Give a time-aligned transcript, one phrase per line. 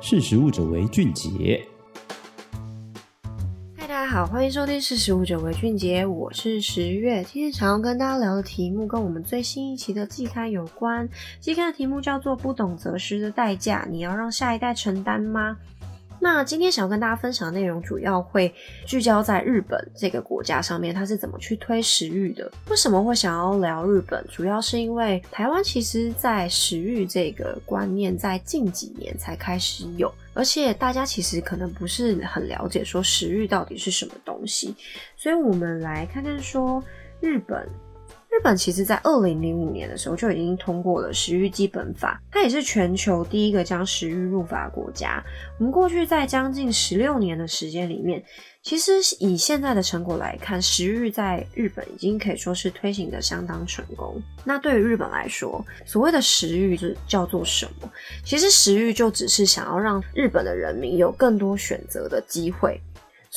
[0.00, 1.60] 识时务者为俊杰。
[3.76, 7.24] 嗨，大家好，欢迎收听《识时务者为俊杰》，我是十月。
[7.24, 11.08] 今天想要跟大家聊的题目跟我们最新一期的季刊有关。
[11.40, 15.56] 季刊的题目叫做《不懂择时的代价》，你要让下一代承担吗？
[16.20, 18.52] 那今天想要跟大家分享的内容，主要会
[18.86, 22.50] 聚焦在日本这个国家上面，它是怎么去推食欲的？
[22.68, 24.24] 为什么会想要聊日本？
[24.28, 34.74] 主要是因为台湾其实，在食欲这个观念，在近几年才开始有，而且大家其实可能不是很了解说食欲到底是什么东西，
[35.16, 36.82] 所以我们来看看说
[37.20, 37.68] 日本。
[38.30, 45.22] 日本其实在二零零五年的时候就已经通过了食育基本法，它也是全球第一个将食育入法国家。
[45.58, 48.22] 我们过去在将近十六年的时间里面，
[48.62, 54.22] 其实以现在的成果来看，食育在日本已经可以说是推行的相当成功。
[54.44, 57.90] 那对于日本来说，所谓的食育是叫做什么？
[58.24, 62.80] 其实食育就只是想要让日本的人民有更多选择的机会。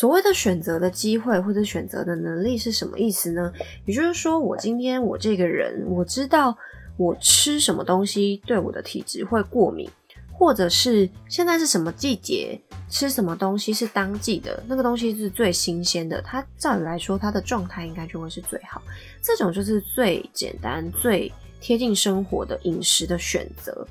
[0.00, 3.52] 所谓的选择的机会或者选择的能力是什么意思呢？
[3.84, 6.56] 也就是说，我今天我这个人，我知道
[6.96, 9.86] 我吃什么东西对我的体质会过敏，
[10.32, 18.80] 或者是现在是什么季节，吃什么东西是当季的，那个东西是最新鲜的，它照理来说它的状态应该就会是最好。
[19.20, 23.86] 这种就是最简单、最贴近生活的饮食的选择。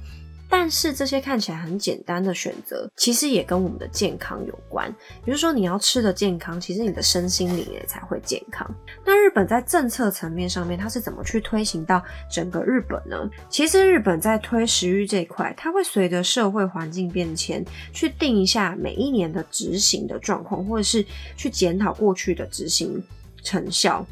[0.52, 4.92] 但是这些看起来很简单的选择，其实也跟我们的健康有关。
[5.23, 8.70] 比如说，你要吃的健康，其实你的身心灵也才会健康。
[9.05, 13.30] 那日本在政策层面上面，它是怎么去推行到整个日本呢？
[13.47, 21.05] 其实日本在推食育这一块，它会随着社会环境变迁，去定一下每一年的执行的状况，或者是
[21.38, 23.00] 去检讨过去的执行
[23.44, 24.03] 成效。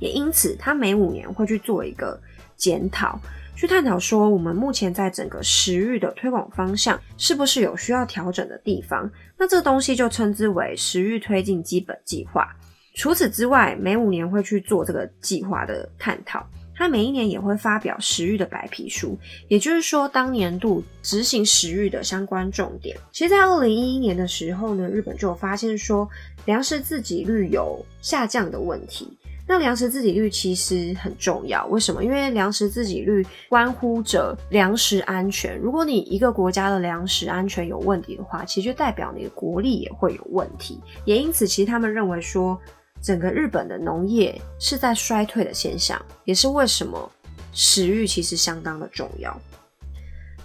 [0.00, 2.20] 也因此，它每五年会去做一个
[2.56, 3.18] 检讨。
[3.58, 9.10] 去探讨说，我们目前在整个食育的推广方向是不是有需要调整的地方？
[9.36, 12.54] 那这东西就称之为食育推进基本计划。
[12.94, 19.18] 除此之外，每五年会去做这个计划的探讨，它每一年也会发表食育的白皮书，
[19.48, 22.96] 也就是说，当年度执行食育的相关重点。
[23.10, 26.08] 其实，在二零一一年的时候呢，日本就有发现说，
[26.44, 29.18] 粮食自给率有下降的问题。
[29.48, 32.04] 那粮食自给率其实很重要，为什么？
[32.04, 35.58] 因为粮食自给率关乎着粮食安全。
[35.58, 40.78] 如果你一个国家的粮食安全有问题的话，其实就代表你的国力也会有问题。
[41.06, 42.60] 也因此，其实他们认为说，
[43.00, 47.10] 整个日本的农业是在衰退的现象，也是为什么
[47.54, 49.34] 食欲其实相当的重要。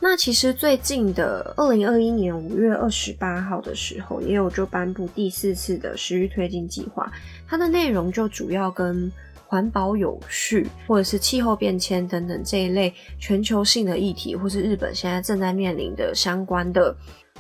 [0.06, 7.10] 那其实最近的二零二一年五月二十八号的时候，也有就颁布第四次的食育推进计划，
[7.48, 9.10] 它的内容就主要跟
[9.48, 16.94] 环保有序或者是气候变迁等等这一类全球性的议题，或是日本现在正在面临的相关的，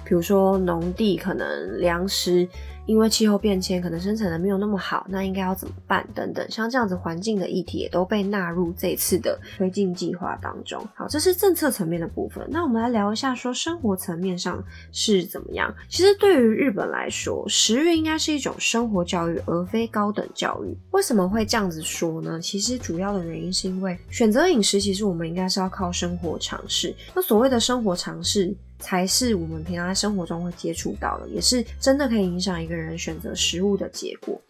[0.05, 2.47] 比如说农地可能粮食。
[2.85, 6.05] 因为气候变迁，可能生产的没有那么好，那应该要怎么办？
[6.13, 10.85] 等等，像这样子环境的议题也都被纳入这次的推进计划当中。
[10.93, 12.45] 好，这是政策层面的部分。
[12.49, 14.61] 那我们来聊一下，说生活层面上
[14.91, 15.73] 是怎么样？
[15.87, 20.77] 其实对于日本来说，食育应该是一种生活教育，而非高等教育。
[20.91, 22.39] 为什么会这样子说呢？
[22.41, 26.93] 其实主要的原因是因为选择饮食，其实我们应该是要靠生活常识。
[27.15, 34.41] 那所谓的生活常识，才是我们平常在生活中会接触到的，也是真的可以影响一个人选择食物的结果。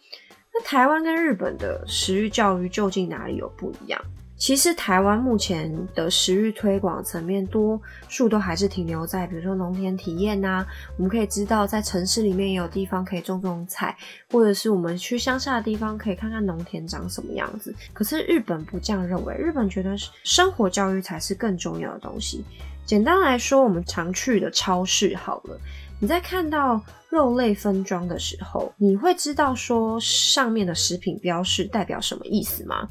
[0.52, 4.00] 那台湾跟日本的食育教育究竟哪里有不一样？
[4.36, 10.66] 其实台湾目前的食育推广层面，多数都还是停留在比如说农田体验啊。
[10.96, 13.96] 我们可以知道，在城市里面也有地方可以种种菜，
[14.32, 17.74] 或者是我们去乡下的地方可以看看农田长什么样子。
[17.92, 22.44] 可是日本不这样认为，日本觉得生活教育才是更重要的东西。
[22.84, 25.58] 简单来说，我们常去的超市好了，
[26.04, 26.78] 你在看到
[27.08, 32.86] 肉类分装的时候，你会知道说上面的食品标示代表什么意思吗？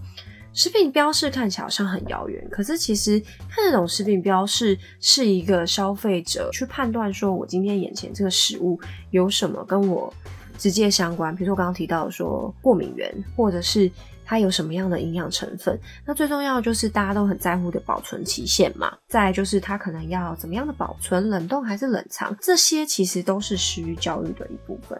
[0.51, 8.79] 食品标示看起来好像很遥远，可是其实看得懂食品标示是一个消费者去判断说，我今天眼前这个食物
[9.11, 10.11] 有什么跟我
[10.57, 13.91] 直接相关，比如说我刚刚提到说过敏原，或者是。
[14.25, 15.79] 它有什么样的营养成分？
[16.05, 18.97] 那最重要的就是大家都很在乎的保存期限嘛。
[19.07, 24.99] 再就是它可能要怎么样的保存，冷冻还是冷藏，这些其实都是食育教育的一部分。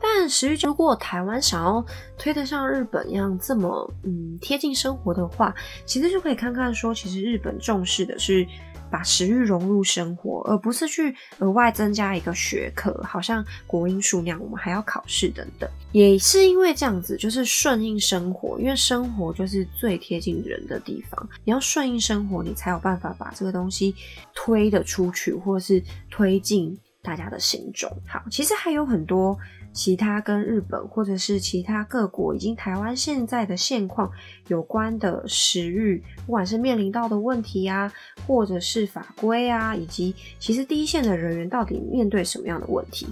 [0.00, 1.84] 但食育，如果台湾想要
[2.18, 5.54] 推得像日本一样这么嗯贴近生活的话，
[5.86, 8.46] 其实就可以看看说，其实日本重视的是。
[8.92, 15.68] 把食欲融入生活，而不是去额外增加一个学科，好像国英数那样，我们还要考试等等。
[15.92, 21.28] 也是因为这样子，就是顺应生活，因为生活就是最贴近人的地方。
[21.42, 23.94] 你要顺应生活，你才有办法把这个东西
[24.34, 27.90] 推得出去，或是推进大家的心中。
[28.06, 29.38] 好，其实还有很多
[29.72, 34.10] 其他跟日本或者是其他各国以及台湾现在的现况
[34.48, 37.92] 有关的食欲，不管是面临到的问题啊，
[38.26, 43.06] 或者是法规啊，以及其实第一线的人员到底面对什么样的问题。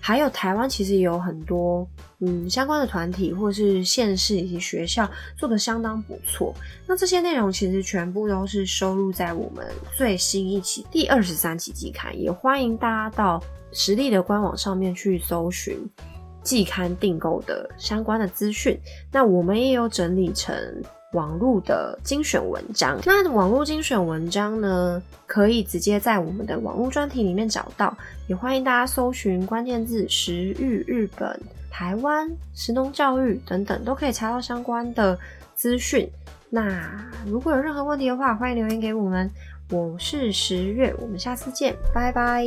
[0.00, 1.86] 还有台湾其实也有很多
[2.20, 6.54] 嗯相关的团体或是县市以及学校做得相当不错。
[6.86, 13.42] 那这些内容其实全部都是收录在我们最新一期第二十三期季刊，也欢迎大家到
[13.72, 15.78] 实力的官网上面去搜寻
[16.42, 18.80] 季刊订购的相关的资讯。
[19.12, 20.56] 那我们也有整理成。
[21.12, 27.96] 网络的精选文章，那网络精选文章呢，可以直接在我们的网络专题里面找到，
[28.28, 31.40] 也欢迎大家搜寻关键字“食育日本”、
[31.70, 35.18] “台湾”、“食农教育”等等，都可以查到相关的
[35.54, 36.08] 资讯。
[36.48, 36.90] 那
[37.26, 39.28] 如果有任何问题的话，欢迎留言给我们。
[39.70, 42.44] 我是十月，我们下次见，拜拜。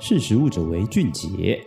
[0.00, 1.62] 识时务者为俊杰。